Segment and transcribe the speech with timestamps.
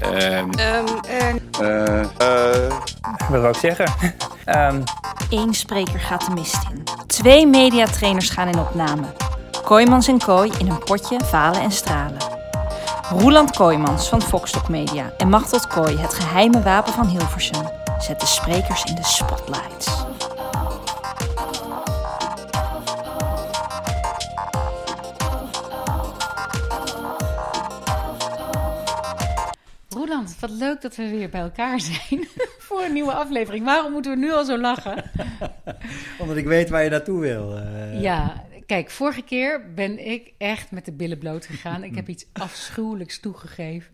[0.00, 0.50] Ehm,
[1.60, 2.70] Ehm,
[3.28, 3.86] Wat wou ik zeggen?
[4.44, 4.80] Ehm,
[5.30, 6.82] Eén spreker gaat de mist in.
[7.06, 9.02] Twee mediatrainers gaan in opname.
[9.64, 12.16] Kooijmans en Kooi in een potje falen en stralen.
[13.10, 17.62] Roeland Kooijmans van Foxtok Media en Machteld Kooi, het geheime wapen van Hilversum,
[17.98, 20.03] zet de sprekers in de spotlights.
[30.48, 32.28] Wat leuk dat we weer bij elkaar zijn
[32.66, 33.64] voor een nieuwe aflevering.
[33.64, 35.10] Waarom moeten we nu al zo lachen?
[36.20, 37.56] Omdat ik weet waar je naartoe wil.
[37.56, 38.00] eh.
[38.00, 41.84] Ja, kijk, vorige keer ben ik echt met de billen bloot gegaan.
[41.84, 43.90] Ik heb iets afschuwelijks toegegeven.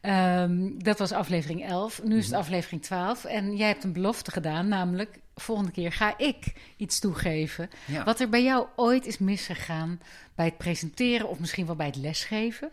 [0.00, 2.00] Ehm, dat was aflevering 11.
[2.04, 3.24] Nu is het aflevering 12.
[3.24, 7.70] En jij hebt een belofte gedaan, namelijk volgende keer ga ik iets toegeven.
[7.84, 8.04] Ja.
[8.04, 10.00] Wat er bij jou ooit is misgegaan
[10.34, 12.70] bij het presenteren of misschien wel bij het lesgeven.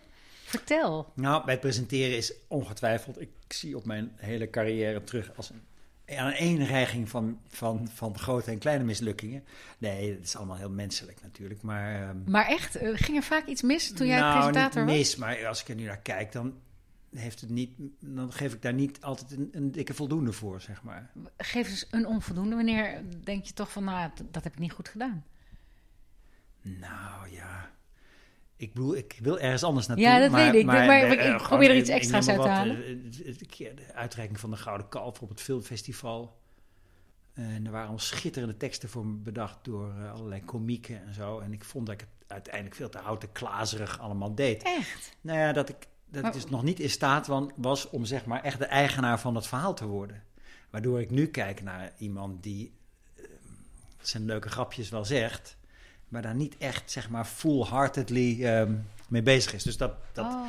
[0.57, 1.11] Vertel.
[1.15, 6.17] Nou, bij het presenteren is ongetwijfeld, ik zie op mijn hele carrière terug als een,
[6.17, 9.43] aan een reiging van, van, van grote en kleine mislukkingen.
[9.77, 12.09] Nee, het is allemaal heel menselijk natuurlijk, maar...
[12.09, 14.99] ehm, Maar echt, eh, ging er vaak iets mis toen jij nou, presentator niet was?
[14.99, 16.53] mis, maar als ik er nu naar kijk, dan,
[17.15, 20.83] heeft het niet, dan geef ik daar niet altijd een, een dikke voldoende voor, zeg
[20.83, 21.11] maar.
[21.37, 22.55] Geef eens een onvoldoende.
[22.55, 25.25] Wanneer denk je toch van, nou, dat heb ik niet goed gedaan?
[26.61, 27.71] Nou ja,
[28.63, 30.05] ik bedoel, ik wil ergens anders naartoe.
[30.05, 30.65] Ja, dat weet ik.
[30.65, 32.77] Maar ik- eh, probeer er iets extra's maar uit te wat,
[33.25, 36.41] eh, het- De uitreiking van de Gouden Kalf op het filmfestival.
[37.33, 41.39] En er waren al schitterende teksten voor me bedacht door eh, allerlei komieken en zo.
[41.39, 44.63] En ik vond dat ik het uiteindelijk veel te houten klazerig allemaal deed.
[44.63, 45.17] Echt?
[45.21, 45.75] Nou ja, dat ik,
[46.09, 48.65] dat Maar- ik dus nog niet in staat wa- was om zeg maar echt de
[48.65, 50.23] eigenaar van het verhaal te worden.
[50.69, 52.73] Waardoor ik nu kijk naar iemand die
[53.15, 53.23] eh,
[54.01, 55.57] zijn leuke grapjes wel zegt,
[56.13, 58.73] maar daar niet echt zeg maar full-heartedly ehm,
[59.07, 59.63] mee bezig is.
[59.63, 60.47] Dus, dat, dat, Oh.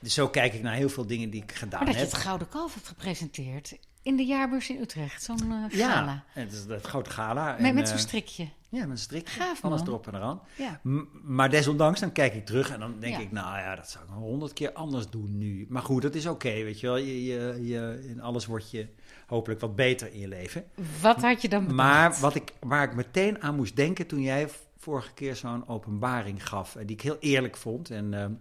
[0.00, 2.12] dus zo kijk ik naar heel veel dingen die ik gedaan Maar dat je heb.
[2.12, 5.22] het Gouden Kalf hebt gepresenteerd in de jaarbeurs in Utrecht.
[5.22, 6.24] Zo'n eh, ja, gala.
[6.28, 7.52] het is het grote gala.
[7.58, 8.48] Met, En, met zo'n eh, strikje.
[8.68, 9.28] Ja, met een strik.
[9.28, 9.88] Gaaf, Alles man.
[9.88, 10.40] erop en eraan.
[10.56, 10.80] Ja.
[10.82, 13.20] M- maar desondanks, dan kijk ik terug en dan denk Ja.
[13.20, 15.66] ik, nou ja, dat zou ik honderd keer anders doen nu.
[15.68, 16.96] Maar goed, dat is oké, weet je wel.
[16.96, 18.86] Je, je, je, in alles word je
[19.26, 20.64] hopelijk wat beter in je leven.
[21.00, 21.76] Wat had je dan bedacht?
[21.76, 24.48] Maar wat ik, waar ik meteen aan moest denken toen jij
[24.80, 28.32] vorige keer zo'n openbaring gaf, en die ik heel eerlijk vond en ehm,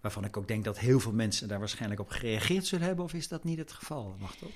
[0.00, 3.12] waarvan ik ook denk dat heel veel mensen daar waarschijnlijk op gereageerd zullen hebben, of
[3.14, 4.14] is dat niet het geval?
[4.20, 4.50] Mag dat?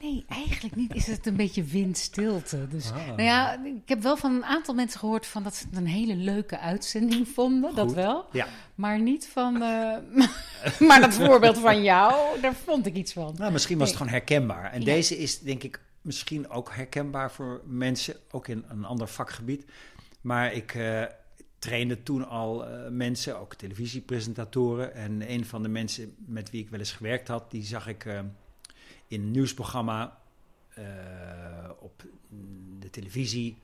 [0.00, 0.94] Nee, eigenlijk niet.
[0.94, 2.68] Is het een beetje windstilte.
[2.68, 3.06] Dus, Ah.
[3.06, 5.86] nou ja, ik heb wel van een aantal mensen gehoord van dat ze het een
[5.86, 7.74] hele leuke uitzending vonden.
[7.74, 8.24] Dat wel.
[8.32, 8.46] Ja.
[8.74, 9.54] Maar niet van...
[9.62, 9.96] eh,
[10.88, 13.34] maar dat voorbeeld van jou, daar vond ik iets van.
[13.38, 14.08] Nou, misschien was het Nee.
[14.08, 14.72] gewoon herkenbaar.
[14.72, 14.84] En Ja.
[14.84, 19.64] deze is denk ik misschien ook herkenbaar voor mensen, ook in een ander vakgebied.
[20.24, 21.02] Maar ik eh,
[21.58, 24.94] trainde toen al eh, mensen, ook televisiepresentatoren.
[24.94, 28.04] En een van de mensen met wie ik wel eens gewerkt had, die zag ik
[28.04, 28.18] eh,
[29.08, 30.22] in een nieuwsprogramma
[31.78, 32.02] op
[32.78, 33.58] de televisie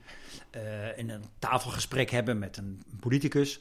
[0.95, 3.59] in een tafelgesprek hebben met een politicus.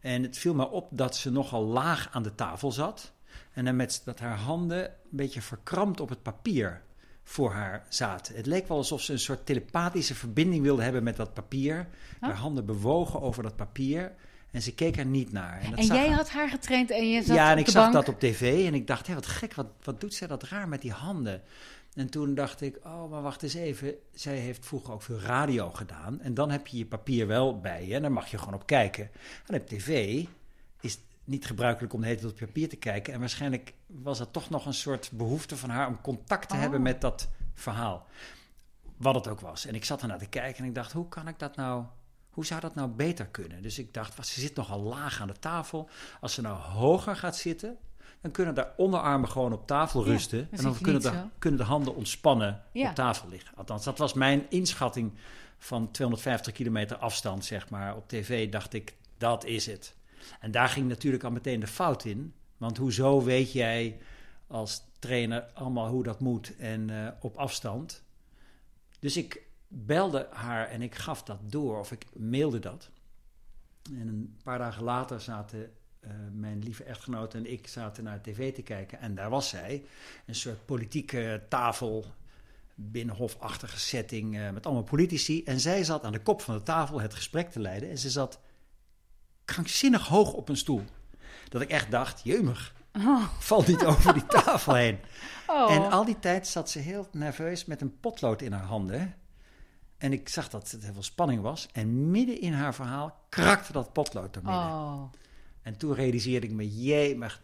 [0.00, 3.12] En het viel me op dat ze nogal laag aan de tafel zat.
[3.52, 6.82] En dat haar handen een beetje verkrampt op het papier
[7.28, 8.36] voor haar zaten.
[8.36, 11.88] Het leek wel alsof ze een soort telepathische verbinding wilde hebben met dat papier.
[12.20, 14.12] Haar handen bewogen over dat papier
[14.50, 15.62] en ze keek er niet naar.
[15.70, 17.82] dat En zag jij haar- had haar getraind en je zat ja, en ik zag
[17.82, 17.94] bank.
[18.06, 20.68] dat op tv en ik dacht, hé, wat gek, wat, wat doet zij dat raar
[20.68, 21.42] met die handen?
[21.94, 23.94] En toen dacht ik, oh, maar wacht eens even.
[24.14, 26.20] Zij heeft vroeger ook veel radio gedaan.
[26.20, 28.66] En dan heb je je papier wel bij je en daar mag je gewoon op
[28.66, 29.10] kijken.
[29.46, 30.24] En op tv
[30.80, 33.12] is niet gebruikelijk om de hele tijd op papier te kijken.
[33.12, 36.60] En waarschijnlijk was er toch nog een soort behoefte van haar om contact te Oh.
[36.60, 38.06] hebben met dat verhaal.
[38.96, 39.66] Wat het ook was.
[39.66, 41.84] En ik zat ernaar te kijken en ik dacht, hoe kan ik dat nou...
[42.30, 43.62] Hoe zou dat nou beter kunnen?
[43.62, 45.88] Dus ik dacht, wat, ze zit nogal laag aan de tafel.
[46.20, 47.76] Als ze nou hoger gaat zitten,
[48.20, 50.48] dan kunnen daar onderarmen gewoon op tafel Ja, rusten.
[50.50, 52.88] dat en dan kunnen de, kunnen de handen ontspannen Ja.
[52.88, 53.56] op tafel liggen.
[53.56, 55.12] Althans, dat was mijn inschatting
[55.58, 57.96] van 250 kilometer afstand, zeg maar.
[57.96, 59.94] Op tv dacht ik, dat is het.
[60.40, 62.34] En daar ging natuurlijk al meteen de fout in.
[62.56, 63.98] Want hoezo weet jij
[64.46, 68.04] als trainer allemaal hoe dat moet en eh, op afstand?
[68.98, 72.90] Dus ik belde haar en ik gaf dat door, of ik mailde dat.
[73.82, 78.54] En een paar dagen later zaten eh, mijn lieve echtgenoot en ik zaten naar tv
[78.54, 79.00] te kijken.
[79.00, 79.84] En daar was zij,
[80.26, 82.04] een soort politieke tafel,
[82.74, 85.44] binnenhofachtige setting eh, met allemaal politici.
[85.44, 87.90] En zij zat aan de kop van de tafel het gesprek te leiden.
[87.90, 88.40] En ze zat
[89.46, 90.82] krankzinnig hoog op een stoel.
[91.48, 94.98] Dat ik echt dacht, jeumig, Oh, valt niet over die tafel heen.
[95.46, 95.72] oh.
[95.74, 99.14] En al die tijd zat ze heel nerveus met een potlood in haar handen.
[99.98, 101.68] En ik zag dat het heel veel spanning was.
[101.72, 104.62] En midden in haar verhaal krakte dat potlood er midden.
[104.62, 105.02] oh.
[105.62, 107.40] En toen realiseerde ik me, jee, maar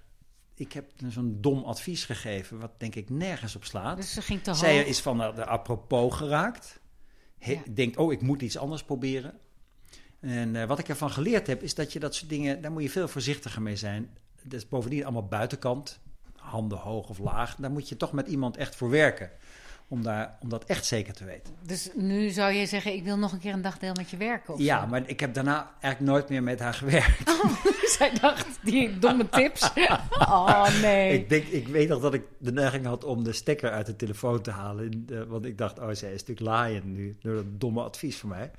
[0.54, 3.96] ik heb zo'n dom advies gegeven, wat denk ik nergens op slaat.
[3.96, 4.86] Dus ze ging te Zij hoog.
[4.86, 6.80] is van de, de apropos geraakt.
[7.38, 7.60] He, Ja.
[7.74, 9.38] Denkt, oh, ik moet iets anders proberen.
[10.22, 12.82] En eh, wat ik ervan geleerd heb, is dat je dat soort dingen, daar moet
[12.82, 14.10] je veel voorzichtiger mee zijn.
[14.42, 16.00] Dat is bovendien allemaal buitenkant,
[16.36, 17.56] handen hoog of laag.
[17.56, 19.30] Daar moet je toch met iemand echt voor werken,
[19.88, 21.54] om, daar, om dat echt zeker te weten.
[21.66, 24.54] Dus nu zou je zeggen, ik wil nog een keer een dagdeel met je werken.
[24.54, 24.86] Of Ja, zo.
[24.86, 27.38] maar ik heb daarna eigenlijk nooit meer met haar gewerkt.
[27.98, 29.70] Zij dacht, die domme tips.
[30.18, 31.12] Oh nee.
[31.12, 33.96] Ik, denk, ik weet nog dat ik de neiging had om de stekker uit de
[33.96, 35.06] telefoon te halen.
[35.28, 38.50] Want ik dacht, oh, zij is natuurlijk laaien nu door dat domme advies van mij.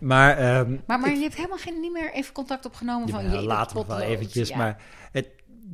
[0.00, 3.24] Maar, ehm, maar maar ik- je hebt helemaal geen, niet meer even contact opgenomen van...
[3.24, 4.52] Ja, je later nog wel eventjes.
[4.54, 4.82] Maar
[5.12, 5.28] het,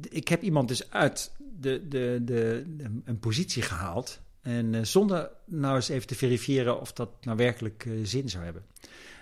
[0.09, 4.21] ik heb iemand dus uit de, de, de, de- een positie gehaald.
[4.43, 8.45] En eh, zonder nou eens even te verifiëren of dat nou werkelijk eh, zin zou
[8.45, 8.65] hebben.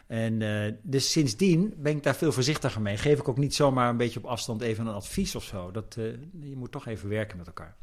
[0.07, 2.97] En eh, dus sindsdien ben ik daar veel voorzichtiger mee.
[2.97, 5.71] Geef ik ook niet zomaar een beetje op afstand even een advies of zo.
[5.71, 5.95] Dat,
[6.41, 7.75] je moet toch even werken met elkaar.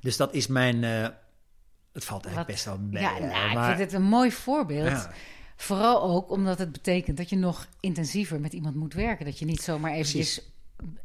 [0.00, 0.82] Dus dat is mijn.
[0.82, 3.02] het valt eigenlijk Wat- best wel mee.
[3.02, 4.88] Ja, nou, ik vind het een mooi voorbeeld.
[4.88, 5.12] Ja.
[5.62, 9.24] Vooral ook omdat het betekent dat je nog intensiever met iemand moet werken.
[9.24, 10.40] Dat je niet zomaar eventjes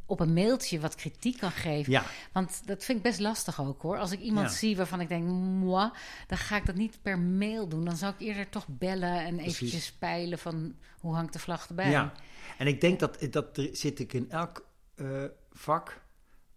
[0.06, 1.92] op een mailtje wat kritiek kan geven.
[1.92, 3.98] ja, Want dat vind ik best lastig ook hoor.
[3.98, 4.54] Als ik iemand Ja.
[4.56, 5.90] zie waarvan ik denk, moi,
[6.26, 7.84] dan ga ik dat niet per mail doen.
[7.84, 9.54] Dan zou ik eerder toch bellen en Precies.
[9.54, 11.90] eventjes peilen van hoe hangt de vlag erbij.
[11.90, 12.12] Ja,
[12.58, 16.00] en ik denk dat, dat er zit ik in elk eh, vak,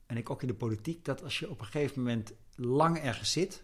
[0.05, 3.31] en ik ook in de politiek, dat als je op een gegeven moment lang ergens
[3.31, 3.63] zit,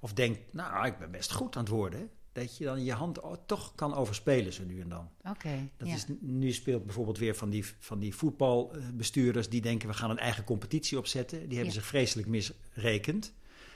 [0.00, 3.18] of denkt, nou, ik ben best goed aan het worden, dat je dan je hand
[3.46, 5.08] toch kan overspelen zo nu en dan.
[5.30, 5.68] Oké.
[5.76, 5.94] Dat ja.
[5.94, 10.18] is, nu speelt bijvoorbeeld weer van die, van die voetbalbestuurders die denken, we gaan een
[10.18, 11.38] eigen competitie opzetten.
[11.38, 11.80] Die hebben Ja.
[11.80, 13.32] zich vreselijk misrekend.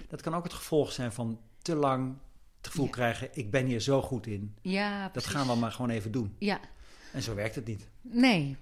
[0.09, 2.15] Dat kan ook het gevolg zijn van te lang
[2.57, 2.91] het gevoel Ja.
[2.91, 4.55] krijgen, ik ben hier zo goed in.
[4.63, 5.31] ja, Dat precies.
[5.31, 6.35] gaan we maar gewoon even doen.
[6.39, 6.61] Ja,
[7.13, 7.89] En zo werkt het niet.
[8.01, 8.57] nee.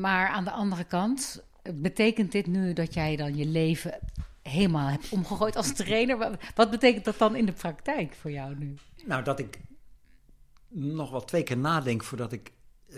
[0.00, 1.42] Maar aan de andere kant,
[1.74, 3.98] betekent dit nu dat jij dan je leven
[4.48, 6.18] helemaal hebt omgegooid als trainer?
[6.18, 8.74] Wat- Wat betekent dat dan in de praktijk voor jou nu?
[9.06, 9.58] Nou, dat ik
[10.68, 12.52] nog wel twee keer nadenk voordat ik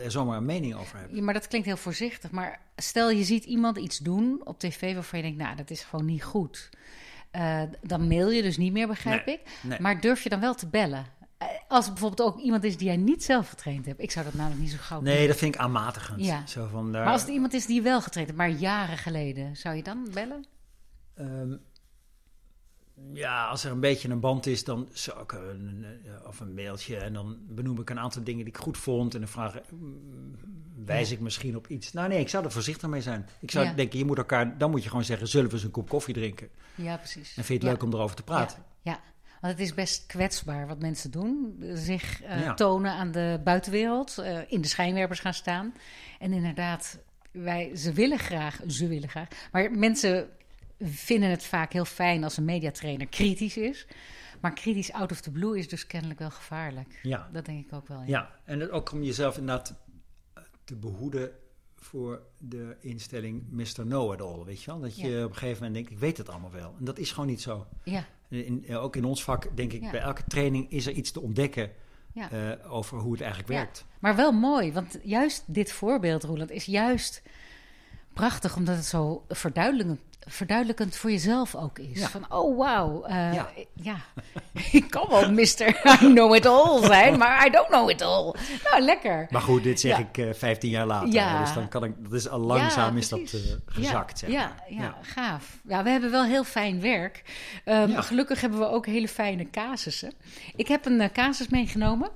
[0.05, 1.09] er zomaar een mening over heb.
[1.13, 2.31] Ja, maar dat klinkt heel voorzichtig.
[2.31, 5.83] Maar stel je ziet iemand iets doen op tv waarvan je denkt, nou, dat is
[5.83, 6.71] gewoon niet goed.
[7.31, 9.59] Eh, dan mail je dus niet meer, begrijp Nee, ik.
[9.63, 9.81] nee.
[9.81, 11.07] Maar durf je dan wel te bellen?
[11.39, 14.01] Eh, Als bijvoorbeeld ook iemand is die jij niet zelf getraind hebt.
[14.03, 15.27] Ik zou dat namelijk niet zo gauw Nee, doen.
[15.27, 16.25] dat vind ik aanmatigend.
[16.25, 16.47] Ja.
[16.47, 18.99] Zo van daar, Maar als het iemand is die je wel getraind hebt, maar jaren
[18.99, 20.45] geleden, zou je dan bellen?
[21.21, 21.57] Ehm,
[23.13, 26.55] ja, als er een beetje een band is, dan zou ik een, eh, of een
[26.55, 29.57] mailtje en dan benoem ik een aantal dingen die ik goed vond en dan vraag
[29.57, 30.35] ik, mm,
[30.85, 31.93] wijs ik misschien op iets.
[31.93, 33.29] Nou nee, ik zou er voorzichtig mee zijn.
[33.41, 33.73] Ik zou Ja.
[33.73, 36.15] denken, je moet elkaar, dan moet je gewoon zeggen, zullen we eens een kop koffie
[36.15, 36.49] drinken?
[36.75, 37.29] Ja, precies.
[37.37, 37.71] En vind je het Ja.
[37.71, 38.65] leuk om erover te praten?
[38.83, 39.01] Ja, ja,
[39.41, 41.57] want het is best kwetsbaar wat mensen doen.
[41.75, 42.55] Zich eh, Ja.
[42.55, 45.75] tonen aan de buitenwereld, eh, in de schijnwerpers gaan staan.
[46.19, 46.99] En inderdaad,
[47.31, 49.29] wij, ze willen graag, ze willen graag.
[49.53, 50.29] Maar mensen
[50.81, 53.87] vinden het vaak heel fijn als een mediatrainer kritisch is.
[54.41, 56.99] Maar kritisch out of the blue is dus kennelijk wel gevaarlijk.
[57.03, 57.29] Ja.
[57.33, 57.99] Dat denk ik ook wel.
[58.01, 58.07] Ja.
[58.07, 59.75] Ja, en ook om jezelf inderdaad
[60.65, 61.31] te behoeden
[61.77, 63.67] voor de instelling Mr.
[63.85, 64.81] Know-it-all, weet je wel?
[64.81, 65.25] Dat je Ja.
[65.25, 66.75] op een gegeven moment denkt, ik weet het allemaal wel.
[66.79, 67.67] En dat is gewoon niet zo.
[67.85, 68.05] ja.
[68.29, 69.91] In, in- ook in ons vak denk ik, Ja.
[69.91, 71.71] bij elke training is er iets te ontdekken
[72.13, 72.31] ja.
[72.31, 73.59] eh, over hoe het eigenlijk Ja.
[73.59, 73.85] werkt.
[74.01, 77.23] Maar wel mooi, want juist dit voorbeeld, Roland, is juist
[78.13, 81.99] prachtig omdat het zo verduidelijkend, verduidelijkend voor jezelf ook is.
[82.01, 82.09] Ja.
[82.09, 83.49] Van, oh wauw, eh, Ja.
[83.75, 83.97] ja.
[84.73, 85.69] ik kan wel Mr.
[86.03, 88.35] I know it all zijn, maar I don't know it all.
[88.71, 89.27] Nou, lekker.
[89.31, 89.99] Maar goed, dit zeg Ja.
[89.99, 91.09] ik eh 15 jaar later.
[91.13, 91.41] Ja.
[91.41, 94.49] Dus dan kan ik, dat is al langzaam is dat eh, gezakt, ja, zeg ja,
[94.69, 94.79] maar.
[94.79, 95.59] ja, gaaf.
[95.69, 97.23] Ja, we hebben wel heel fijn werk.
[97.65, 98.01] Ehm.
[98.01, 100.13] Gelukkig hebben we ook hele fijne casussen.
[100.57, 102.11] Ik heb een casus meegenomen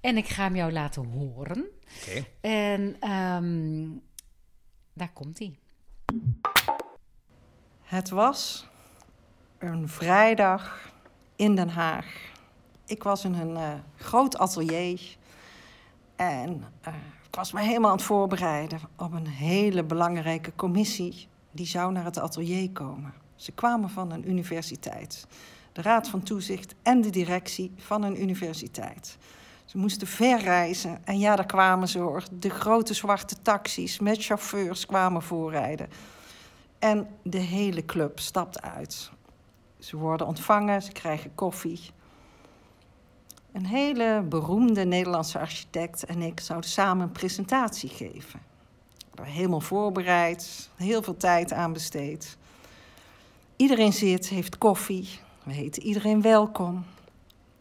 [0.00, 1.64] en ik ga hem jou laten horen.
[2.08, 2.24] Oké.
[2.40, 3.88] En ehm,
[4.92, 5.58] daar komt hij.
[7.80, 8.68] Het was
[9.58, 10.92] een vrijdag
[11.36, 12.30] in Den Haag.
[12.86, 15.16] Ik was in een eh, groot atelier
[16.16, 16.94] en eh,
[17.26, 22.04] ik was me helemaal aan het voorbereiden op een hele belangrijke commissie die zou naar
[22.04, 23.14] het atelier komen.
[23.34, 25.26] Ze kwamen van een universiteit,
[25.72, 29.18] de Raad van Toezicht en de directie van een universiteit.
[29.70, 32.22] Ze moesten ver reizen en ja, daar kwamen ze.
[32.32, 35.88] De grote zwarte taxis met chauffeurs kwamen voorrijden.
[36.78, 39.10] En de hele club stapt uit.
[39.78, 41.80] Ze worden ontvangen, ze krijgen koffie.
[43.52, 48.40] Een hele beroemde Nederlandse architect en ik zouden samen een presentatie geven.
[49.22, 52.36] Helemaal voorbereid, heel veel tijd aan besteed.
[53.56, 55.08] Iedereen zit, heeft koffie.
[55.42, 56.84] We heten iedereen welkom.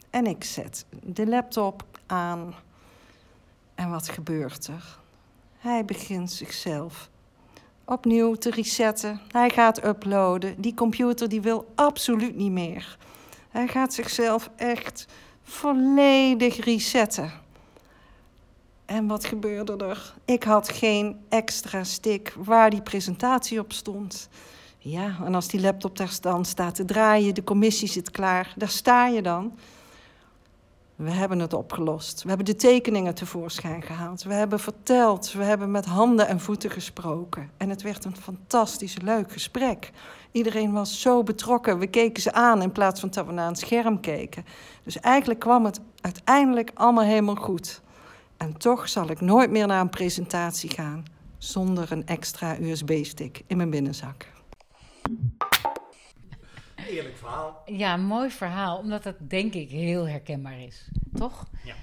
[0.09, 2.53] En ik zet de laptop aan.
[3.75, 4.99] En wat gebeurt er?
[5.57, 7.09] Hij begint zichzelf
[7.89, 9.21] opnieuw te resetten.
[9.31, 10.61] Hij gaat uploaden.
[10.61, 12.97] Die computer die wil absoluut niet meer.
[13.49, 15.07] Hij gaat zichzelf echt
[15.43, 17.31] volledig resetten.
[18.85, 20.13] En wat gebeurde er?
[20.25, 24.29] Ik had geen extra stick waar die presentatie op stond.
[24.77, 28.69] Ja, en als die laptop daar dan staat te draaien, de commissie zit klaar, daar
[28.69, 29.57] sta je dan.
[30.99, 32.21] We hebben het opgelost.
[32.21, 34.23] We hebben de tekeningen tevoorschijn gehaald.
[34.23, 35.31] We hebben verteld.
[35.31, 37.49] We hebben met handen en voeten gesproken.
[37.57, 39.91] En het werd een fantastisch leuk gesprek.
[40.31, 41.79] Iedereen was zo betrokken.
[41.79, 44.45] We keken ze aan in plaats van dat we naar een scherm keken.
[44.83, 47.81] Dus eigenlijk kwam het uiteindelijk allemaal helemaal goed.
[48.37, 51.05] En toch zal ik nooit meer naar een presentatie gaan
[51.37, 54.38] zonder een extra USB-stick in mijn binnenzak.
[56.89, 57.61] Eerlijk verhaal.
[57.65, 61.49] Ja, mooi verhaal, omdat het denk ik heel herkenbaar is, toch?
[61.63, 61.75] Ja.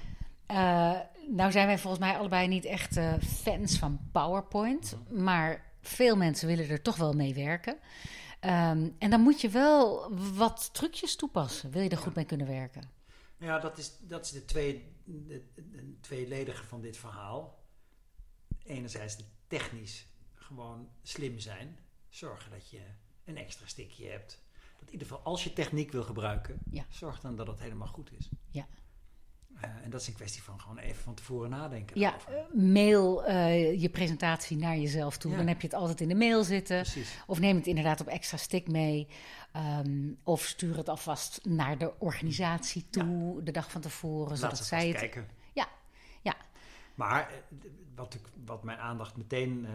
[0.51, 0.99] Uh,
[1.35, 6.47] nou zijn wij volgens mij allebei niet echt uh, fans van PowerPoint, maar veel mensen
[6.47, 7.73] willen er toch wel mee werken.
[7.73, 12.47] Um, en dan moet je wel wat trucjes toepassen, wil je er goed mee kunnen
[12.47, 12.89] werken.
[13.37, 17.59] Ja, dat is, dat is de, twee, de, de tweeledige van dit verhaal.
[18.63, 21.79] Enerzijds de technisch gewoon slim zijn.
[22.09, 22.81] Zorgen dat je
[23.25, 24.45] een extra stickje hebt.
[24.79, 26.85] Dat in ieder geval, als je techniek wil gebruiken, Ja.
[26.89, 28.29] zorg dan dat het helemaal goed is.
[28.49, 28.67] Ja.
[29.61, 31.99] Eh, en dat is een kwestie van gewoon even van tevoren nadenken.
[31.99, 35.31] Ja, eh, mail eh, je presentatie naar jezelf toe.
[35.31, 35.37] Ja.
[35.37, 36.81] Dan heb je het altijd in de mail zitten.
[36.81, 37.17] Precies.
[37.27, 39.07] Of neem het inderdaad op extra stick mee.
[39.51, 44.29] Ehm, of stuur het alvast naar de organisatie toe de dag van tevoren.
[44.29, 44.97] Laat Zodat ze zij het.
[44.97, 45.27] kijken.
[45.53, 45.67] Ja,
[46.21, 46.35] ja,
[46.95, 47.31] Maar
[47.95, 49.65] wat, ik, wat mijn aandacht meteen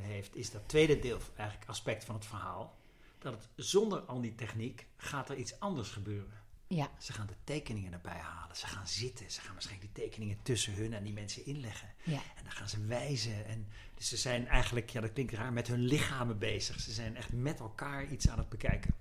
[0.00, 2.76] heeft, is dat tweede deel, eigenlijk aspect van het verhaal.
[3.18, 6.32] Dat het zonder al die techniek gaat er iets anders gebeuren.
[6.66, 8.56] ja, Ze gaan de tekeningen erbij halen.
[8.56, 9.30] Ze gaan zitten.
[9.30, 11.88] Ze gaan waarschijnlijk die tekeningen tussen hun en die mensen inleggen.
[12.04, 12.20] ja.
[12.36, 13.46] En dan gaan ze wijzen.
[13.46, 16.80] En dus ze zijn eigenlijk, ja dat klinkt raar, met hun lichamen bezig.
[16.80, 18.94] Ze zijn echt met elkaar iets aan het bekijken.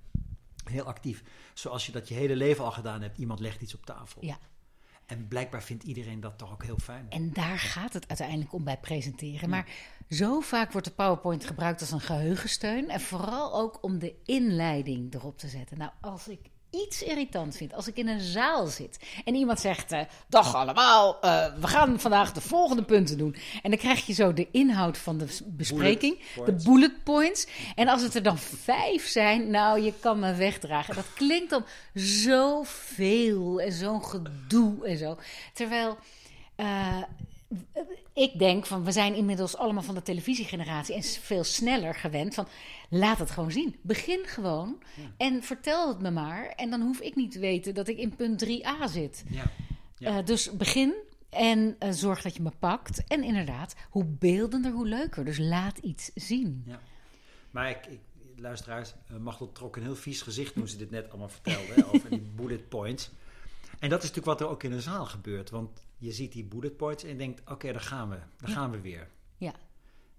[0.64, 1.24] Heel actief.
[1.54, 3.18] Zoals je dat je hele leven al gedaan hebt.
[3.18, 4.26] Iemand legt iets op tafel.
[4.26, 4.40] Ja.
[5.08, 7.06] En blijkbaar vindt iedereen dat toch ook heel fijn.
[7.10, 9.50] En daar gaat het uiteindelijk om bij presenteren.
[9.50, 9.70] Maar
[10.10, 12.90] zo vaak wordt de PowerPoint gebruikt als een geheugensteun.
[12.90, 15.78] En vooral ook om de inleiding erop te zetten.
[15.78, 16.50] Nou, als ik
[16.86, 21.20] iets irritant vind, als ik in een zaal zit en iemand zegt: eh, Dag allemaal,
[21.22, 23.36] eh, we gaan vandaag de volgende punten doen.
[23.62, 27.48] En dan krijg je zo de inhoud van de bespreking, Bullet de bullet points.
[27.76, 30.96] En als het er dan vijf zijn, nou, je kan me wegdragen.
[30.96, 35.18] Dat klinkt dan zoveel en zo'n gedoe en zo.
[35.54, 35.98] Terwijl.
[36.56, 36.98] eh,
[38.14, 42.48] ik denk van we zijn inmiddels allemaal van de televisiegeneratie en veel sneller gewend van
[42.90, 43.76] laat het gewoon zien.
[43.82, 44.82] Begin gewoon
[45.18, 46.48] en vertel het me maar.
[46.48, 49.24] En dan hoef ik niet te weten dat ik in punt 3a zit.
[49.30, 49.44] Ja.
[49.98, 50.18] Ja.
[50.18, 50.94] Eh, dus begin
[51.30, 53.04] en eh, zorg dat je me pakt.
[53.08, 55.26] En inderdaad, hoe beeldender, hoe leuker.
[55.26, 56.64] Dus laat iets zien.
[56.66, 56.80] Ja.
[57.52, 58.00] Maar ik, ik
[58.36, 62.10] luisteraars, uh, Machtel trok een heel vies gezicht toen ze dit net allemaal vertelde over
[62.10, 63.12] die bullet points.
[63.80, 65.50] En dat is natuurlijk wat er ook in een zaal gebeurt.
[65.50, 68.18] Want je ziet die bullet points en je denkt, oké, daar gaan we.
[68.38, 69.10] Daar gaan we weer.
[69.38, 69.54] Ja.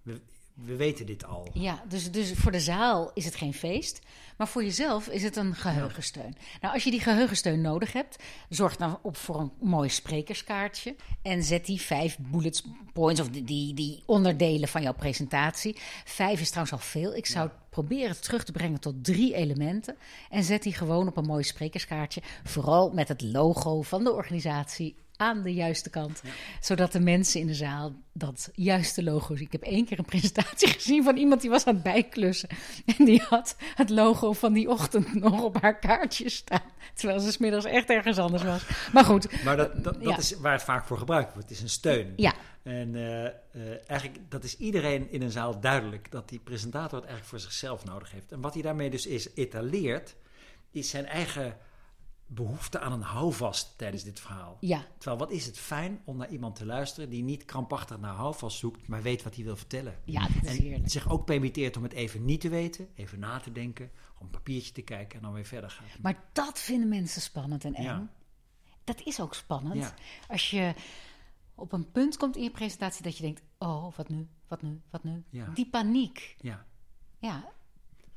[0.02, 0.20] We,
[0.64, 1.48] we weten dit al.
[1.52, 4.00] Ja, dus, dus voor de zaal is het geen feest.
[4.36, 6.36] Maar voor jezelf is het een geheugensteun.
[6.60, 10.96] Nou, als je die geheugensteun nodig hebt, zorg dan op voor een mooi sprekerskaartje.
[11.22, 15.76] En zet die vijf bullet points, of die, die, onderdelen van jouw presentatie.
[16.04, 17.14] Vijf is trouwens al veel.
[17.14, 19.96] Ik zou proberen het terug te brengen tot drie elementen.
[20.30, 22.22] En zet die gewoon op een mooi sprekerskaartje.
[22.44, 26.22] Vooral met het logo van de organisatie aan de juiste kant.
[26.60, 29.46] Zodat de mensen in de zaal dat juiste logo zien.
[29.46, 32.48] Ik heb één keer een presentatie gezien van iemand die was aan het bijklussen.
[32.98, 36.62] En die had het logo van die ochtend nog op haar kaartje staan.
[36.94, 38.62] Terwijl ze smiddags echt ergens anders was.
[38.92, 39.42] Maar goed.
[39.44, 40.16] Maar dat, dat, dat Ja.
[40.18, 41.48] is waar het vaak voor gebruikt wordt.
[41.48, 42.12] Het is een steun.
[42.16, 43.32] Ja, En eh, eh,
[43.86, 46.10] eigenlijk, dat is iedereen in een zaal duidelijk.
[46.10, 48.32] Dat die presentator het eigenlijk voor zichzelf nodig heeft.
[48.32, 50.16] En wat hij daarmee dus is etaleert,
[50.70, 51.56] is zijn eigen
[52.30, 54.56] behoefte aan een houvast tijdens dit verhaal.
[54.60, 58.14] ja, Terwijl, wat is het fijn om naar iemand te luisteren die niet krampachtig naar
[58.14, 59.98] houvast zoekt, maar weet wat hij wil vertellen.
[60.04, 60.90] ja, dat is En heerlijk.
[60.90, 64.30] zich ook permitteert om het even niet te weten, even na te denken, op een
[64.30, 65.86] papiertje te kijken en dan weer verder gaan.
[66.02, 67.84] Maar dat vinden mensen spannend en eng.
[67.84, 68.08] Ja.
[68.84, 69.74] Dat is ook spannend.
[69.82, 69.94] Ja.
[70.28, 70.74] Als je
[71.54, 74.80] op een punt komt in je presentatie dat je denkt: oh, wat nu, wat nu,
[74.90, 75.24] wat nu?
[75.30, 75.46] Ja.
[75.54, 76.36] Die paniek.
[76.40, 76.64] Ja,
[77.18, 77.56] Ja.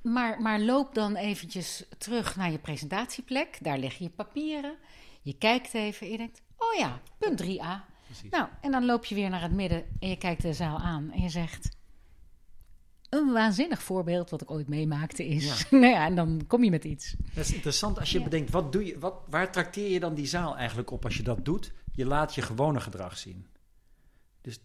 [0.01, 3.57] Maar, maar loop dan eventjes terug naar je presentatieplek.
[3.61, 4.75] Daar leg je je papieren.
[5.21, 7.45] Je kijkt even en je denkt: oh ja, punt 3a.
[8.05, 8.29] precies.
[8.29, 11.11] Nou, en dan loop je weer naar het midden en je kijkt de zaal aan
[11.11, 11.79] en je zegt.
[13.09, 15.61] Een waanzinnig voorbeeld wat ik ooit meemaakte is.
[15.61, 15.65] Ja.
[15.77, 17.15] nou ja, en dan kom je met iets.
[17.33, 18.23] Dat is interessant als je Ja.
[18.23, 21.23] bedenkt, wat doe je, wat, waar trakteer je dan die zaal eigenlijk op als je
[21.23, 21.73] dat doet?
[21.93, 23.45] Je laat je gewone gedrag zien.
[24.41, 24.59] Dus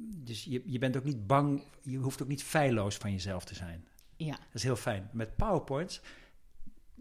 [0.00, 3.54] dus je, je bent ook niet bang, je hoeft ook niet feilloos van jezelf te
[3.54, 3.88] zijn.
[4.18, 4.30] Ja.
[4.32, 5.08] Dat is heel fijn.
[5.12, 6.00] Met PowerPoints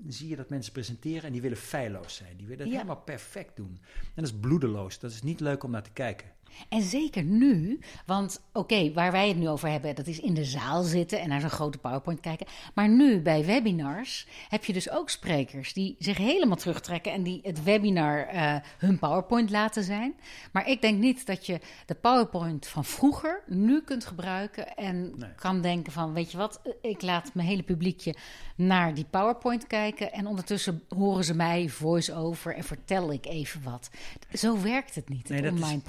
[0.08, 2.38] zie je dat mensen presenteren en die willen feilloos zijn.
[2.38, 2.80] Die willen het Ja.
[2.82, 3.80] helemaal perfect doen.
[3.94, 5.00] En dat is bloedeloos.
[5.00, 6.32] Dat is niet leuk om naar te kijken.
[6.70, 10.44] En zeker nu, want oké, waar wij het nu over hebben, dat is in de
[10.46, 12.48] zaal zitten en naar zo'n grote PowerPoint kijken.
[12.74, 17.39] Maar nu bij webinars heb je dus ook sprekers die zich helemaal terugtrekken en die
[17.44, 20.13] het webinar eh, hun PowerPoint laten zijn.
[20.51, 25.36] Maar ik denk niet dat je de PowerPoint van vroeger nu kunt gebruiken en Nee.
[25.36, 28.16] kan denken van, weet je wat, ik laat mijn hele publiekje
[28.56, 33.89] naar die PowerPoint kijken en ondertussen horen ze mij voice-over en vertel ik even wat.
[34.34, 35.82] Zo werkt het niet, Nee, het dat is- online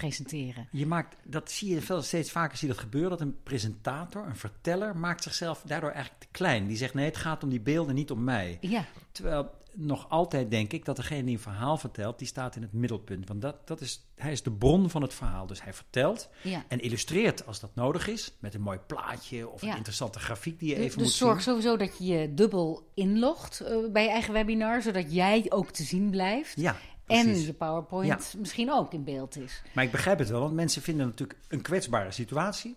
[0.52, 0.80] presenteren.
[0.80, 4.36] Je maakt, dat zie je veel, steeds vaker zie dat gebeuren, dat een presentator, een
[4.36, 6.66] verteller, maakt zichzelf daardoor eigenlijk te klein.
[6.66, 8.58] Die zegt, nee, het gaat om die beelden, niet om mij.
[8.60, 12.62] Ja, Terwijl nog altijd denk ik dat degene die een verhaal vertelt, die staat in
[12.62, 13.28] het middelpunt.
[13.28, 15.46] Want dat, dat is, hij is de bron van het verhaal.
[15.46, 16.64] Dus hij vertelt ja.
[16.68, 19.70] en illustreert als dat nodig is, met een mooi plaatje of Ja.
[19.70, 21.54] een interessante grafiek die je Dus, even dus moet zorg zien.
[21.54, 25.82] sowieso dat je je dubbel inlogt eh, bij je eigen webinar, zodat jij ook te
[25.82, 26.60] zien blijft.
[26.60, 26.76] Ja,
[27.08, 29.62] en je PowerPoint misschien ook in beeld is.
[29.72, 32.76] Maar ik begrijp het wel, want mensen vinden natuurlijk een kwetsbare situatie.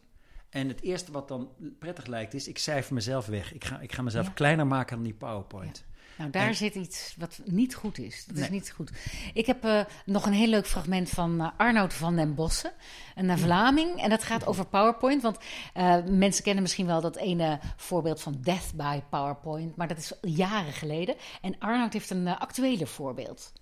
[0.49, 3.53] En het eerste wat dan prettig lijkt is, ik cijfer mezelf weg.
[3.53, 4.31] Ik ga, ik ga mezelf Ja.
[4.31, 5.83] kleiner maken dan die PowerPoint.
[6.17, 8.25] Nou, daar En- zit iets wat niet goed is.
[8.25, 8.91] Dat is niet goed.
[9.33, 12.71] Ik heb eh, nog een heel leuk fragment van eh, Arnoud van den Bossen,
[13.15, 14.01] een Vlaming.
[14.01, 15.21] En dat gaat over PowerPoint.
[15.21, 15.37] Want
[15.73, 19.75] eh, mensen kennen misschien wel dat ene voorbeeld van Death by PowerPoint.
[19.75, 21.15] Maar dat is jaren geleden.
[21.41, 23.53] En Arnoud heeft een actuele voorbeeld.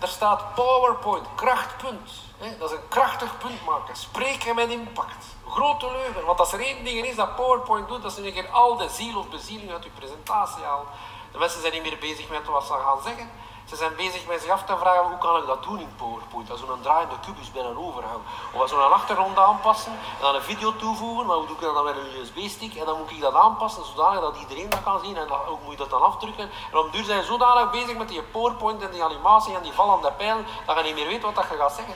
[0.00, 2.10] Er staat PowerPoint, krachtpunt.
[2.58, 3.96] Dat is een krachtig punt maken.
[3.96, 5.26] Spreken met impact.
[5.48, 6.24] Grote leugen.
[6.24, 8.88] Want als er één ding is dat PowerPoint doet, dat is een keer al de
[8.88, 10.86] ziel of bezieling uit je presentatie halen.
[11.32, 13.30] De mensen zijn niet meer bezig met wat ze gaan zeggen.
[13.70, 16.50] Ze zijn bezig met zich af te vragen hoe kan ik dat doen in PowerPoint.
[16.50, 18.20] Is zo'n draaiende kubus bij een overgang.
[18.52, 21.26] Of zo'n achtergrond aanpassen en dan een video toevoegen.
[21.26, 22.74] Maar hoe doe ik dat dan met een USB-stick?
[22.74, 25.16] En dan moet ik dat aanpassen zodanig dat iedereen dat kan zien.
[25.16, 26.50] En dan, hoe moet je dat dan afdrukken?
[26.72, 29.72] En op duur zijn je zodanig bezig met die PowerPoint en die animatie en die
[29.72, 31.94] vallende pijl dat je niet meer weet wat dat je gaat zeggen.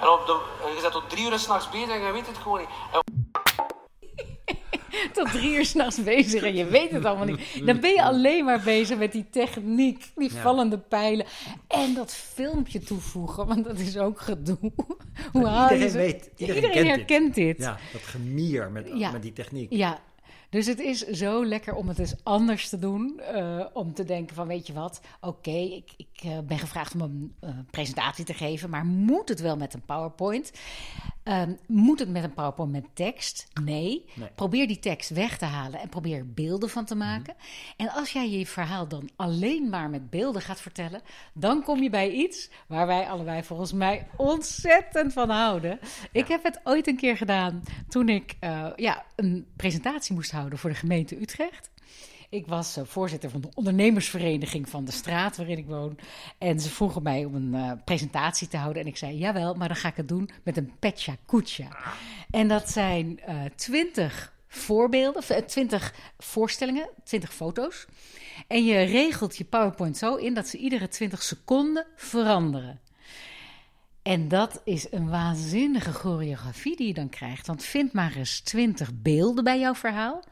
[0.00, 0.40] En op de,
[0.74, 2.68] je bent tot drie uur s'nachts bezig en je weet het gewoon niet.
[5.12, 7.40] Tot drie uur s'nachts bezig en je weet het allemaal niet.
[7.64, 10.40] Dan ben je alleen maar bezig met die techniek, die Ja.
[10.40, 11.26] vallende pijlen.
[11.68, 14.58] En dat filmpje toevoegen, want dat is ook gedoe.
[15.32, 17.58] Hoe haal iedereen weet, iedereen iedereen kent herkent dit.
[17.58, 19.10] Ja, dat gemier met, Ja.
[19.10, 19.72] met die techniek.
[19.72, 20.00] Ja,
[20.50, 23.20] dus het is zo lekker om het eens anders te doen.
[23.34, 27.00] eh, om te denken van, weet je wat, oké, ik, ik eh, ben gevraagd om
[27.00, 30.52] een eh, presentatie te geven, maar moet het wel met een PowerPoint?
[31.30, 33.48] Ehm, moet het met een PowerPoint met tekst?
[33.62, 34.04] Nee.
[34.14, 34.28] Nee.
[34.34, 37.34] Probeer die tekst weg te halen en probeer er beelden van te maken.
[37.76, 41.00] En als jij je verhaal dan alleen maar met beelden gaat vertellen,
[41.34, 45.78] dan kom je bij iets waar wij allebei volgens mij ontzettend van houden.
[46.12, 50.58] Ik heb het ooit een keer gedaan toen ik eh, ja, een presentatie moest houden
[50.58, 51.70] voor de gemeente Utrecht.
[52.30, 55.98] Ik was eh, voorzitter van de ondernemersvereniging van de straat waarin ik woon.
[56.38, 58.82] En ze vroegen mij om een eh, presentatie te houden.
[58.82, 61.68] En ik zei, jawel, maar dan ga ik het doen met een petja kucha.
[62.30, 67.86] En dat zijn eh, twintig voorbeelden, twintig voorstellingen, twintig foto's.
[68.46, 72.80] En je regelt je PowerPoint zo in dat ze iedere 20 seconden veranderen.
[74.02, 77.46] En dat is een waanzinnige choreografie die je dan krijgt.
[77.46, 80.24] Want vind maar eens 20 beelden bij jouw verhaal.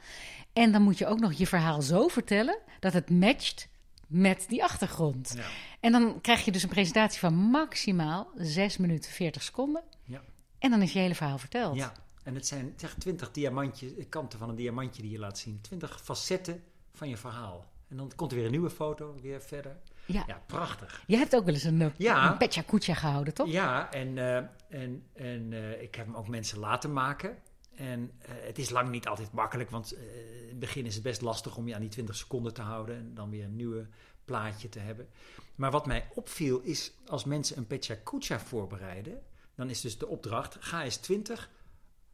[0.59, 3.69] En dan moet je ook nog je verhaal zo vertellen dat het matcht
[4.07, 5.33] met die achtergrond.
[5.37, 5.45] Ja.
[5.81, 9.83] En dan krijg je dus een presentatie van maximaal 6 minuten 40 seconden.
[10.05, 10.23] Ja.
[10.59, 11.77] En dan is je hele verhaal verteld.
[11.77, 11.93] Ja,
[12.23, 15.61] en het zijn zeg, twintig diamantjes, kanten van een diamantje die je laat zien.
[15.61, 16.63] Twintig facetten
[16.95, 17.67] van je verhaal.
[17.89, 19.77] En dan komt er weer een nieuwe foto, weer verder.
[20.07, 20.25] Ja.
[20.27, 21.03] Ja, prachtig.
[21.07, 22.39] Jij hebt ook wel eens een, eh, Ja.
[22.41, 23.49] een gehouden, toch?
[23.49, 24.37] Ja, en, eh,
[24.69, 27.39] en, en eh, ik heb hem ook mensen laten maken.
[27.79, 31.03] En eh, het is lang niet altijd makkelijk, want eh, in het begin is het
[31.03, 33.87] best lastig om je aan die 20 seconden te houden en dan weer een nieuwe
[34.25, 35.09] plaatje te hebben.
[35.55, 39.23] Maar wat mij opviel is, als mensen een Pecha Kucha voorbereiden,
[39.55, 41.51] dan is dus de opdracht, ga eens 20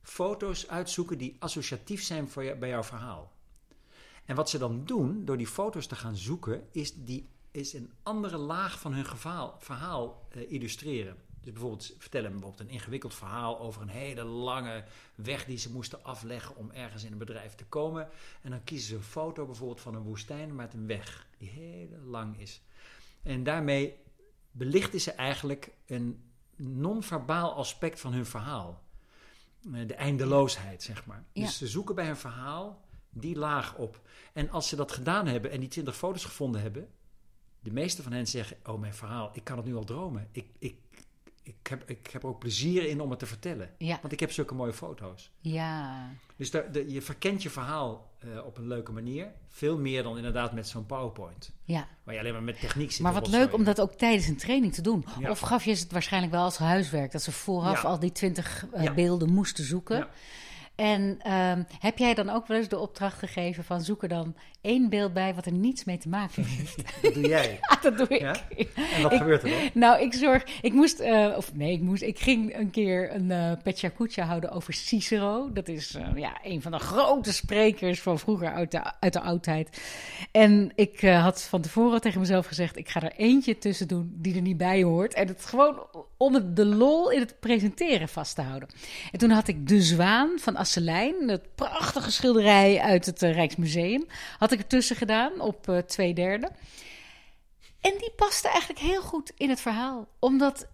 [0.02, 3.32] foto's uitzoeken die associatief zijn voor je, bij jouw verhaal.
[4.24, 7.92] En wat ze dan doen, door die foto's te gaan zoeken, is, die, is een
[8.02, 9.06] andere laag van hun
[9.58, 11.16] verhaal eh, illustreren.
[11.44, 16.04] Dus bijvoorbeeld vertellen bijvoorbeeld een ingewikkeld verhaal over een hele lange weg die ze moesten
[16.04, 18.08] afleggen om ergens in een bedrijf te komen.
[18.42, 21.88] En dan kiezen ze een foto bijvoorbeeld van een woestijn met een weg die heel
[22.04, 22.60] lang is.
[23.22, 23.96] En daarmee
[24.50, 26.22] belichten ze eigenlijk een
[26.56, 28.82] non-verbaal aspect van hun verhaal.
[29.72, 31.24] Eh, De eindeloosheid, zeg maar.
[31.32, 31.42] Ja.
[31.42, 34.00] Dus ze zoeken bij hun verhaal die laag op.
[34.32, 36.88] En als ze dat gedaan hebben en die 20 foto's gevonden hebben,
[37.60, 40.28] de meeste van hen zeggen: Oh, mijn verhaal, ik kan het nu al dromen.
[40.32, 40.76] Ik, ik,
[41.46, 43.70] ik, heb, ik heb er ook plezier in om het te vertellen.
[43.78, 43.98] Ja.
[44.00, 45.30] Want ik heb zulke mooie foto's.
[45.40, 46.08] Ja.
[46.36, 49.32] Dus daar- de, je verkent je verhaal eh, op een leuke manier.
[49.48, 51.52] Veel meer dan inderdaad met zo'n PowerPoint.
[51.64, 51.88] Ja.
[52.02, 54.36] Waar je alleen maar met techniek zit Maar wat leuk om dat ook tijdens een
[54.36, 55.04] training te doen.
[55.20, 55.30] Ja.
[55.30, 57.88] Of gaf je ze het waarschijnlijk wel als huiswerk, dat ze vooraf Ja.
[57.88, 58.94] al die twintig Ja.
[58.94, 60.08] beelden moesten zoeken.
[60.76, 64.34] En ehm, heb jij dan ook wel eens de opdracht gegeven van zoek er dan
[64.60, 66.76] één beeld bij wat er niets mee te maken heeft?
[67.02, 67.58] Dat doe jij.
[67.82, 68.20] Dat doe ik.
[68.20, 68.34] Ja?
[68.96, 69.58] En wat Ik- gebeurt er dan?
[69.74, 70.44] Nou, ik zorg.
[70.62, 71.00] Ik moest.
[71.00, 72.02] eh, of nee, ik moest.
[72.02, 75.52] Ik ging een keer een Kucha houden over Cicero.
[75.52, 79.20] Dat is eh, ja, een van de grote sprekers van vroeger uit de, uit de
[79.20, 79.80] oudheid.
[80.32, 84.34] En ik had van tevoren tegen mezelf gezegd: ik ga er eentje tussen doen die
[84.34, 85.14] er niet bij hoort.
[85.14, 88.68] En het gewoon om het, de lol in het presenteren vast te houden.
[89.12, 94.06] En toen had ik De Zwaan van Asselijn, dat prachtige schilderij uit het eh, Rijksmuseum,
[94.38, 96.50] had ik ertussen gedaan op eh, twee derde.
[97.80, 100.08] En die paste eigenlijk heel goed in het verhaal.
[100.18, 100.66] Omdat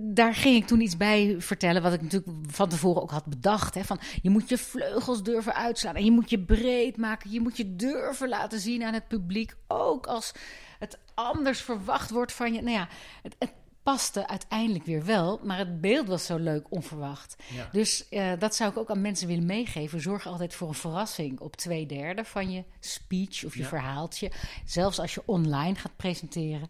[0.00, 1.82] daar ging ik toen iets bij vertellen.
[1.82, 3.74] Wat ik natuurlijk van tevoren ook had bedacht.
[3.74, 5.94] Hè, van je moet je vleugels durven uitslaan.
[5.94, 7.30] En je moet je breed maken.
[7.30, 9.54] Je moet je durven laten zien aan het publiek.
[9.66, 10.32] Ook als
[10.78, 12.62] het anders verwacht wordt van je.
[12.62, 12.88] Nou ja,
[13.22, 13.52] het, het
[13.92, 15.40] paste uiteindelijk weer wel.
[15.42, 17.36] Maar het beeld was zo leuk onverwacht.
[17.52, 17.68] Ja.
[17.72, 20.00] Dus eh, dat zou ik ook aan mensen willen meegeven.
[20.00, 23.68] Zorg altijd voor een verrassing op twee derde van je speech of je Ja.
[23.68, 24.30] verhaaltje.
[24.64, 26.68] Zelfs als je online gaat presenteren.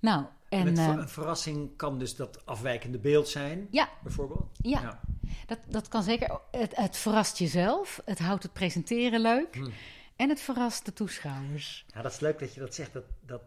[0.00, 4.46] Nou, en eh, ver- een verrassing kan dus dat afwijkende beeld zijn, ja, bijvoorbeeld.
[4.62, 5.00] Ja.
[5.46, 6.40] dat, dat kan zeker.
[6.50, 9.54] Het, het verrast jezelf, het houdt het presenteren leuk.
[9.54, 9.72] Hmm.
[10.16, 11.84] En het verrast de toeschouwers.
[11.94, 12.92] Ja, dat is leuk dat je dat zegt.
[12.92, 13.42] Dat, dat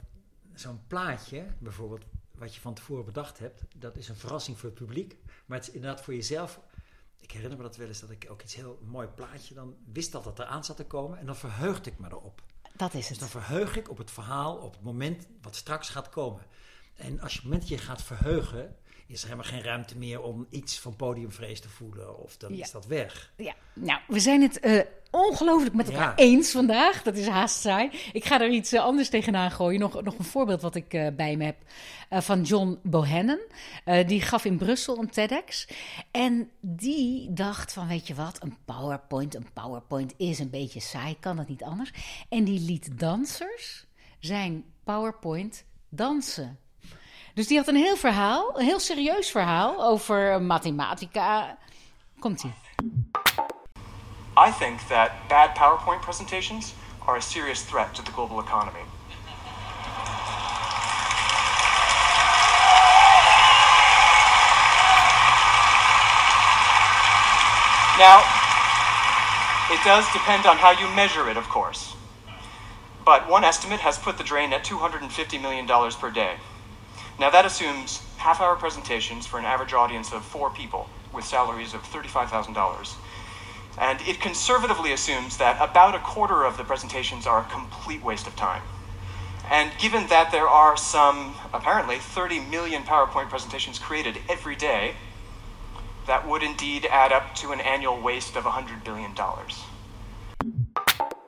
[0.53, 2.01] zo'n plaatje, bijvoorbeeld,
[2.43, 5.17] wat je van tevoren bedacht hebt, dat is een verrassing voor het publiek.
[5.45, 6.59] Maar het is inderdaad voor jezelf.
[7.19, 10.11] Ik herinner me dat wel eens dat ik ook iets heel mooi plaatje dan wist
[10.11, 12.41] dat het eraan zat te komen en dan verheugde ik me erop.
[12.75, 13.37] Dat is Dus dan het.
[13.37, 16.41] verheug ik op het verhaal, op het moment wat straks gaat komen.
[16.95, 18.75] En als je op het moment dat je gaat verheugen,
[19.13, 22.17] is er helemaal geen ruimte meer om iets van podiumvrees te voelen.
[22.23, 22.63] Of dan Ja.
[22.63, 23.33] is dat weg.
[23.37, 24.79] Ja, nou, we zijn het eh,
[25.11, 26.25] ongelooflijk met elkaar Ja.
[26.25, 27.03] eens vandaag.
[27.03, 27.89] Dat is haast saai.
[28.13, 29.79] Ik ga er iets eh, anders tegenaan gooien.
[29.79, 31.57] Nog, nog een voorbeeld wat ik eh, bij me heb
[32.23, 33.39] van John Bohannon.
[34.05, 35.67] Die gaf in Brussel een TEDx.
[36.11, 41.19] En die dacht van, weet je wat, een PowerPoint, een PowerPoint is een beetje saai,
[41.19, 41.91] kan dat niet anders.
[42.29, 43.85] En die liet dansers
[44.19, 46.57] zijn PowerPoint dansen.
[47.33, 51.57] Dus die had een heel verhaal, een heel serieus verhaal over eh, mathematica.
[52.19, 52.53] Komt-ie.
[54.47, 56.73] I think that bad PowerPoint presentations
[57.05, 58.83] are a serious threat to the global economy.
[67.97, 68.21] Now,
[69.71, 71.95] it does depend on how you measure it, of course.
[73.05, 75.67] But one estimate has put the drain at $250 million
[75.99, 76.35] per day.
[77.19, 81.73] Now, that assumes half hour presentations for an average audience of four people with salaries
[81.73, 82.95] of $35,000.
[83.77, 88.27] And it conservatively assumes that about a quarter of the presentations are a complete waste
[88.27, 88.61] of time.
[89.49, 94.95] And given that there are some, apparently, 30 million PowerPoint presentations created every day,
[96.07, 99.13] that would indeed add up to an annual waste of $100 billion.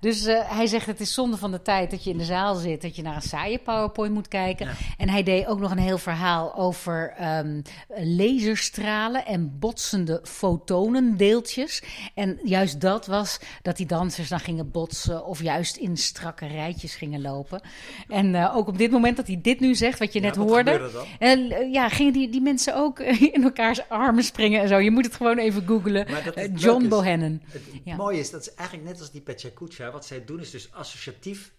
[0.06, 2.56] Dus eh, hij zegt het is zonde van de tijd dat je in de zaal
[2.56, 4.70] zit, dat je naar een saaie PowerPoint moet kijken.
[4.98, 7.62] En hij deed ook nog een heel verhaal over ehm,
[7.98, 11.84] laserstralen en botsende fotonendeeltjes.
[12.14, 16.96] En juist dat was dat die dansers dan gingen botsen of juist in strakke rijtjes
[16.96, 17.62] gingen lopen.
[18.08, 20.50] En eh, ook op dit moment dat hij dit nu zegt, wat je net wat
[20.50, 20.90] hoorde.
[21.20, 23.00] En, eh, ja, gingen die, die mensen ook
[23.36, 24.78] in elkaars armen springen en zo.
[24.78, 26.08] Je moet het gewoon even googlen.
[26.56, 27.42] John Bohannon.
[27.46, 27.96] Het, het Ja.
[27.96, 29.94] mooie is, dat is eigenlijk net als die Petja Kucha.
[29.96, 31.54] Wat zij doen is dus associatief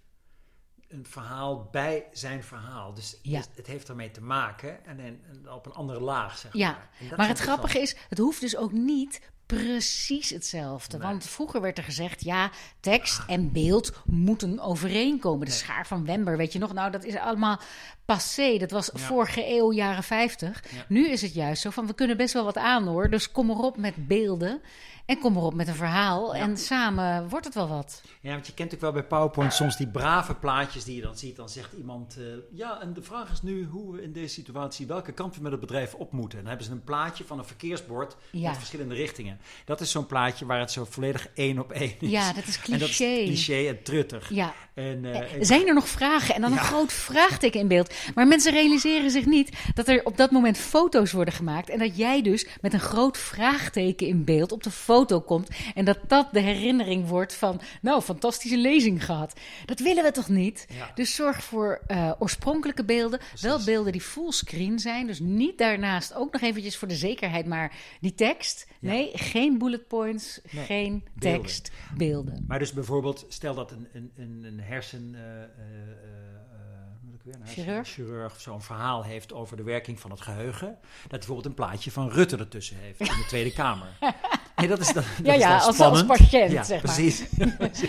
[0.88, 2.94] een verhaal bij zijn verhaal.
[2.94, 3.42] Dus Ja.
[3.54, 7.08] het, heeft ermee te maken en, en, en op een andere laag, zeg Ja, maar.
[7.08, 10.98] Dat maar het grappige is, het hoeft dus ook niet precies hetzelfde.
[10.98, 11.06] Nee.
[11.06, 15.46] Want vroeger werd er gezegd, ja, tekst en beeld moeten overeenkomen.
[15.46, 16.72] De schaar van Wember, weet je nog?
[16.72, 17.60] Nou, dat is allemaal
[18.04, 18.58] passé.
[18.58, 20.64] Dat was vorige eeuw, jaren 50.
[20.88, 23.10] Nu is het juist zo van, we kunnen best wel wat aan hoor.
[23.10, 24.62] Dus kom erop met beelden
[25.06, 26.34] en kom erop met een verhaal.
[26.34, 28.02] En samen wordt het wel wat.
[28.20, 31.16] Ja, want je kent ook wel bij PowerPoint soms die brave plaatjes die je dan
[31.16, 31.36] ziet.
[31.36, 34.86] Dan zegt iemand, eh, ja, en de vraag is nu hoe we in deze situatie,
[34.86, 36.30] welke kant we met het bedrijf op moeten.
[36.38, 38.48] En dan hebben ze een plaatje van een verkeersbord Ja.
[38.48, 39.38] met verschillende richtingen.
[39.64, 42.10] Dat is zo'n plaatje waar het zo volledig één op één is.
[42.10, 43.24] Ja, dat is En dat is cliché.
[43.24, 44.30] cliché en truttig.
[44.30, 44.52] Ja.
[44.74, 46.34] En, eh, en- Zijn er nog vragen?
[46.34, 47.94] En dan een groot vraagteken in beeld.
[48.14, 51.68] Maar mensen realiseren zich niet dat er op dat moment foto's worden gemaakt.
[51.70, 55.48] En dat jij dus met een groot vraagteken in beeld op de foto foto komt.
[55.74, 59.40] En dat dat de herinnering wordt van, nou, fantastische lezing gehad.
[59.64, 60.66] Dat willen we toch niet?
[60.70, 60.90] Ja.
[60.94, 63.20] Dus zorg voor eh, oorspronkelijke beelden.
[63.40, 65.06] Wel beelden die fullscreen zijn.
[65.06, 68.66] Dus niet daarnaast ook nog eventjes voor de zekerheid, maar die tekst.
[68.80, 68.88] Ja.
[68.90, 71.40] Nee, geen bullet points, Nee, geen beelden.
[71.40, 72.44] tekst, beelden.
[72.48, 75.14] Maar dus bijvoorbeeld, stel dat een, een, een, een hersen...
[75.14, 75.48] eh, eh,
[77.26, 77.84] weer?
[77.84, 78.40] Chirurg?
[78.40, 80.66] zo'n verhaal heeft over de werking van het geheugen.
[80.68, 83.88] Dat hij bijvoorbeeld een plaatje van Rutte ertussen heeft in de Tweede Kamer.
[84.56, 86.94] Nee, dat is dat Ja, is ja, als- als patiënt, ja, zeg maar.
[86.94, 87.24] precies.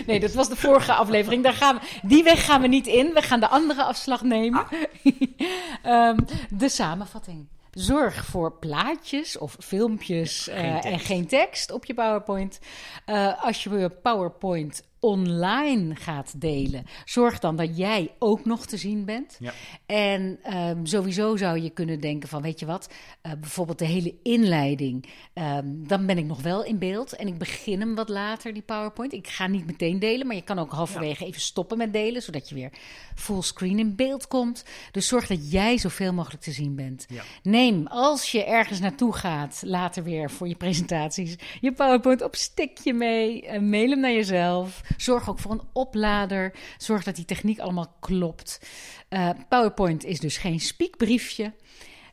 [0.06, 1.42] Nee, dat was de vorige aflevering.
[1.42, 3.10] Daar gaan we, die weg gaan we niet in.
[3.14, 4.66] We gaan de andere afslag nemen.
[5.82, 6.18] Ehm,
[6.50, 7.48] de samenvatting.
[7.70, 12.58] Zorg voor plaatjes of filmpjes eh, geen en geen tekst op je PowerPoint.
[13.04, 18.76] Eh, als je je PowerPoint online gaat delen, zorg dan dat jij ook nog te
[18.76, 19.36] zien bent.
[19.40, 19.52] Ja.
[19.86, 22.88] En ehm, sowieso zou je kunnen denken van, weet je wat,
[23.22, 27.38] eh, bijvoorbeeld de hele inleiding, ehm, dan ben ik nog wel in beeld en ik
[27.38, 29.12] begin hem wat later, die PowerPoint.
[29.12, 32.48] Ik ga niet meteen delen, maar je kan ook halverwege even stoppen met delen, zodat
[32.48, 32.70] je weer
[33.14, 34.64] fullscreen in beeld komt.
[34.90, 37.06] Dus zorg dat jij zoveel mogelijk te zien bent.
[37.08, 37.22] Ja.
[37.42, 42.92] Neem, als je ergens naartoe gaat, later weer voor je presentaties, je PowerPoint op stikje
[42.92, 43.46] mee.
[43.46, 44.80] eh, mail hem naar jezelf.
[44.96, 46.54] Zorg ook voor een oplader.
[46.78, 48.60] Zorg dat die techniek allemaal klopt.
[49.08, 51.52] Eh, PowerPoint is dus geen spiekbriefje.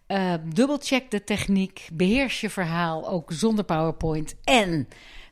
[0.08, 1.88] Eh dubbelcheck de techniek.
[1.94, 4.36] Beheers je verhaal ook zonder PowerPoint.
[4.44, 4.88] En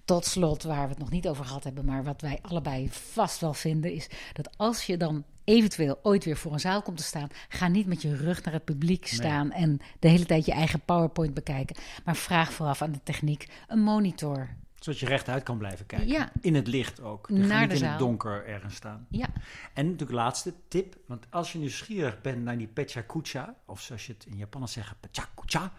[0.06, 3.39] tot slot, waar we het nog niet over gehad hebben, maar wat wij allebei vast
[3.39, 7.03] wel vinden, is dat als je dan eventueel ooit weer voor een zaal komt te
[7.03, 10.51] staan, ga niet met je rug naar het publiek staan en de hele tijd je
[10.51, 11.75] eigen PowerPoint bekijken.
[12.06, 14.49] Maar vraag vooraf aan de techniek een monitor.
[14.84, 16.08] Zodat je rechtuit kan blijven kijken.
[16.08, 16.32] Ja.
[16.41, 17.30] In het licht ook.
[17.30, 17.89] Naar niet de in zaal.
[17.89, 19.08] het donker ergens staan.
[19.10, 19.28] Ja,
[19.74, 20.96] En natuurlijk laatste tip.
[21.08, 24.96] Want als je nieuwsgierig bent naar die Pechakucha, of zoals je het in Japans zegt,
[25.00, 25.72] Pechakucha.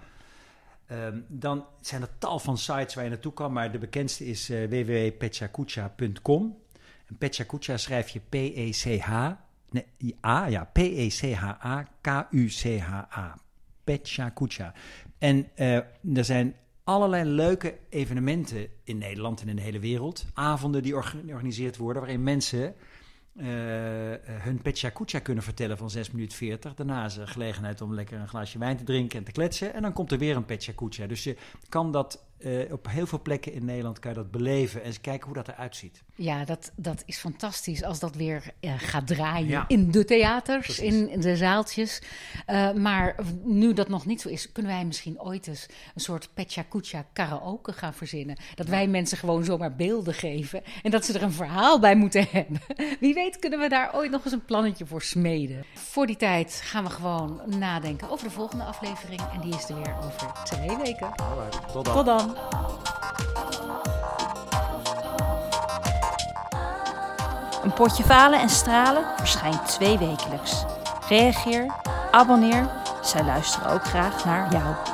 [0.87, 3.53] ehm, dan zijn er tal van sites waar je naartoe kan.
[3.53, 6.57] Maar de bekendste is eh www.pechakucha.com.
[7.07, 9.31] En Pechakucha schrijf je P-E-C-H.
[9.71, 9.87] Nee,
[10.27, 10.65] A, ja,
[12.05, 13.35] P-E-C-H-A-K-U-C-H-A.
[13.85, 14.73] Pechakucha.
[15.19, 15.77] En eh,
[16.17, 20.27] er zijn allerlei leuke evenementen in Nederland en in de hele wereld.
[20.35, 22.75] Avonden die orga- georganiseerd worden waarin mensen
[23.37, 23.47] eh,
[24.25, 26.75] hun Pechakucha kunnen vertellen van 6 minuten 40.
[26.75, 29.75] Daarna is er gelegenheid om lekker een glaasje wijn te drinken en te kletsen.
[29.75, 31.07] En dan komt er weer een Pechakucha.
[31.07, 31.37] Dus je
[31.69, 35.01] kan dat eh, op heel veel plekken in Nederland kan je dat beleven en eens
[35.01, 36.03] kijken hoe dat eruit ziet.
[36.15, 39.65] ja dat, dat is fantastisch als dat weer eh, gaat draaien Ja.
[39.69, 40.83] in de theaters, Precies.
[40.95, 42.03] in, in de zaaltjes.
[42.47, 46.29] Eh, maar nu dat nog niet zo is, kunnen wij misschien ooit eens een soort
[46.35, 48.37] Pechakucha karaoke gaan verzinnen.
[48.55, 52.27] Dat wij mensen gewoon zomaar beelden geven en dat ze er een verhaal bij moeten
[52.31, 52.61] hebben.
[53.01, 55.65] Wie weet kunnen we daar ooit nog eens een plannetje voor smeden.
[55.75, 59.77] Voor die tijd gaan we gewoon nadenken over de volgende aflevering en die is er
[59.77, 61.13] weer over twee weken.
[61.73, 61.95] Tot dan.
[61.95, 62.34] Tot dan!
[67.65, 70.65] Een potje falen en stralen verschijnt twee wekelijks.
[71.09, 71.67] Reageer,
[72.11, 72.71] abonneer,
[73.03, 74.94] zij luisteren ook graag naar jou.